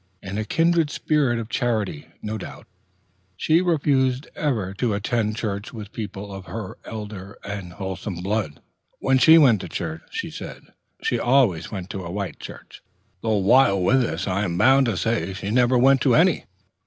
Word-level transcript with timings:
In 0.23 0.39
a 0.39 0.45
kindred 0.45 0.89
spirit 0.89 1.37
of 1.37 1.47
charity, 1.47 2.07
no 2.23 2.39
doubt, 2.39 2.65
she 3.37 3.61
refused 3.61 4.27
ever 4.33 4.73
to 4.73 4.95
attend 4.95 5.37
church 5.37 5.73
with 5.73 5.91
people 5.93 6.33
of 6.33 6.45
her 6.45 6.79
elder 6.85 7.37
and 7.43 7.73
wholesomer 7.73 8.23
blood. 8.23 8.61
When 8.97 9.19
she 9.19 9.37
went 9.37 9.61
to 9.61 9.69
church, 9.69 10.01
she 10.09 10.31
said, 10.31 10.63
she 11.03 11.19
always 11.19 11.69
went 11.71 11.91
to 11.91 12.03
a 12.03 12.09
white 12.09 12.39
church, 12.39 12.81
though 13.21 13.37
while 13.37 13.79
with 13.79 14.03
us 14.03 14.25
I 14.27 14.43
am 14.45 14.57
bound 14.57 14.87
to 14.87 14.97
say 14.97 15.33
she 15.33 15.51
never 15.51 15.77
went 15.77 16.01
to 16.01 16.15
any. 16.15 16.45